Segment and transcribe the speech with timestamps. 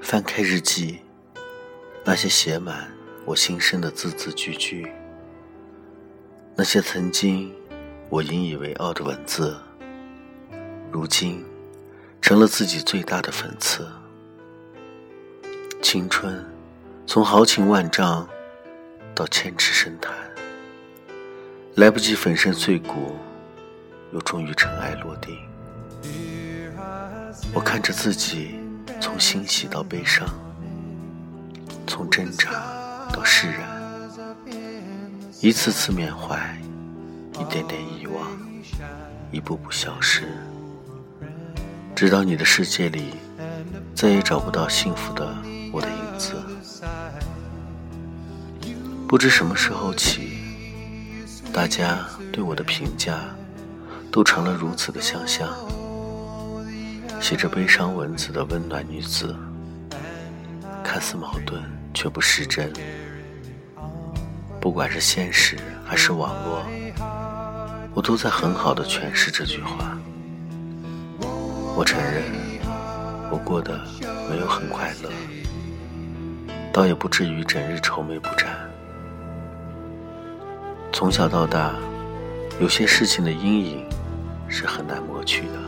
[0.00, 1.00] 翻开日记，
[2.04, 2.90] 那些写满
[3.26, 4.90] 我心声的字字句句，
[6.56, 7.52] 那些曾经
[8.08, 9.54] 我引以为傲的文字，
[10.90, 11.44] 如今
[12.22, 13.86] 成了自己最大的讽刺。
[15.82, 16.42] 青春
[17.06, 18.26] 从豪情万丈
[19.14, 20.14] 到千尺深潭，
[21.74, 23.16] 来不及粉身碎骨，
[24.12, 25.38] 又终于尘埃落定。
[27.52, 28.57] 我看着自己。
[29.00, 30.28] 从欣喜到悲伤，
[31.86, 32.50] 从挣扎
[33.12, 33.60] 到释然，
[35.40, 36.60] 一次次缅怀，
[37.34, 38.26] 一点点遗忘，
[39.30, 40.28] 一步步消失，
[41.94, 43.14] 直到你的世界里
[43.94, 45.34] 再也找不到幸福的
[45.72, 46.34] 我的影子。
[49.06, 50.38] 不知什么时候起，
[51.52, 53.20] 大家对我的评价
[54.10, 55.48] 都成了如此的相像。
[57.20, 59.36] 写着悲伤文字的温暖女子，
[60.82, 62.72] 看似矛盾却不失真。
[64.60, 66.64] 不管是现实还是网络，
[67.94, 69.96] 我都在很好的诠释这句话。
[71.76, 72.22] 我承认，
[73.30, 73.78] 我过得
[74.30, 75.10] 没有很快乐，
[76.72, 78.48] 倒也不至于整日愁眉不展。
[80.92, 81.74] 从小到大，
[82.58, 83.86] 有些事情的阴影
[84.48, 85.67] 是很难抹去的。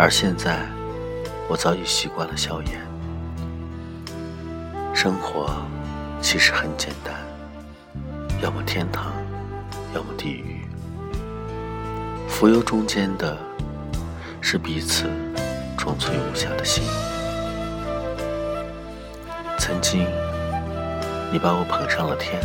[0.00, 0.60] 而现在，
[1.48, 2.80] 我早已习惯了笑颜。
[4.94, 5.60] 生活
[6.20, 7.16] 其实很简单，
[8.40, 9.12] 要么天堂，
[9.92, 10.64] 要么地狱。
[12.28, 13.36] 浮游中间的，
[14.40, 15.10] 是彼此
[15.76, 16.84] 纯粹无瑕的心。
[19.58, 20.06] 曾经，
[21.32, 22.40] 你把我捧上了天，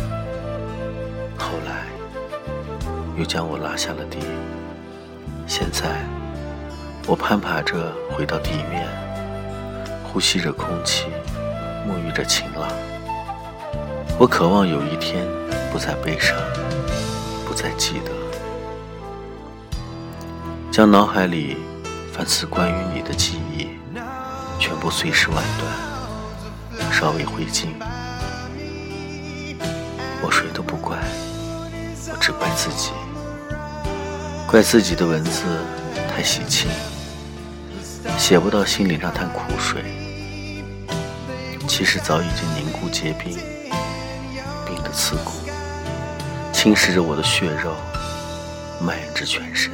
[1.38, 1.86] 后来
[3.16, 4.18] 又将我拉下了地。
[5.46, 6.04] 现在。
[7.06, 8.88] 我攀爬着回到地面，
[10.02, 11.04] 呼吸着空气，
[11.86, 12.66] 沐浴着晴朗。
[14.18, 15.22] 我渴望有一天
[15.70, 16.34] 不再悲伤，
[17.46, 18.10] 不再记得，
[20.72, 21.58] 将脑海里
[22.10, 23.68] 凡是关于你的记忆
[24.58, 27.66] 全部碎尸万段，烧为灰烬。
[30.22, 30.96] 我谁都不怪，
[32.10, 32.92] 我只怪自己，
[34.48, 35.42] 怪自己的文字
[36.10, 36.70] 太喜庆。
[38.16, 39.84] 写不到心里那滩苦水，
[41.68, 43.36] 其实早已经凝固结冰，
[44.66, 45.32] 冰的刺骨，
[46.50, 47.76] 侵蚀着我的血肉，
[48.80, 49.70] 蔓延至全身，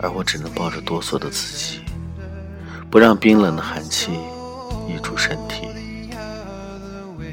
[0.00, 1.80] 而我只能抱着哆嗦的自己，
[2.90, 4.10] 不让冰冷的寒气
[4.88, 5.68] 溢出身体。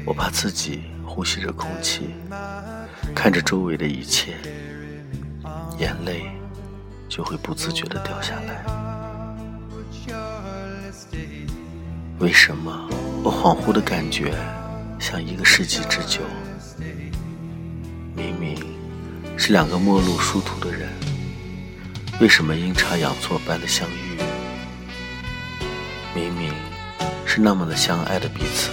[0.06, 2.08] 我怕自己呼吸着空气，
[3.14, 4.36] 看着周围的一切，
[5.78, 6.24] 眼泪
[7.08, 8.87] 就会不自觉地掉下来。
[12.20, 12.88] 为什么
[13.22, 14.34] 我恍惚的感觉
[14.98, 16.20] 像一个世纪之久？
[18.16, 18.58] 明明
[19.36, 20.88] 是两个陌路殊途的人，
[22.20, 24.18] 为什么阴差阳错般的相遇？
[26.12, 26.52] 明明
[27.24, 28.70] 是那么的相爱的彼此，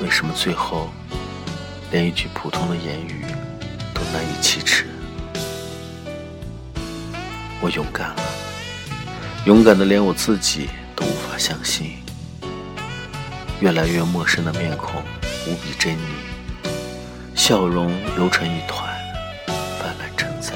[0.00, 0.88] 为什么最后
[1.90, 3.24] 连一句普通的言语
[3.92, 4.86] 都难以启齿？
[7.60, 8.22] 我勇敢了，
[9.44, 10.68] 勇敢的连我自己。
[11.36, 11.98] 都无法相信，
[13.60, 15.02] 越来越陌生的面孔
[15.46, 15.96] 无比狰狞，
[17.34, 18.88] 笑容揉成一团，
[19.78, 20.54] 泛滥成灾。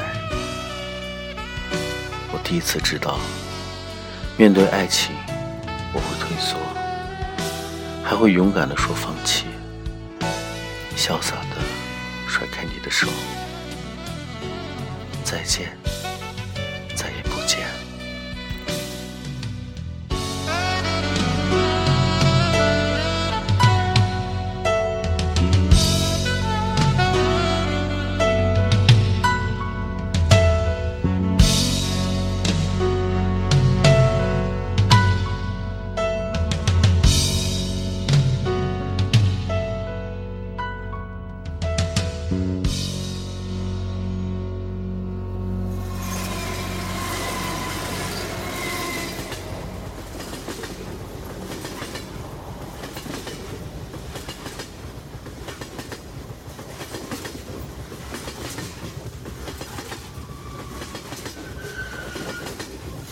[2.33, 3.19] 我第一次知道，
[4.39, 5.15] 面对爱情，
[5.93, 6.57] 我会退缩，
[8.03, 9.45] 还会勇敢的说放弃，
[10.97, 11.61] 潇洒的
[12.27, 13.07] 甩开你的手，
[15.25, 15.77] 再见。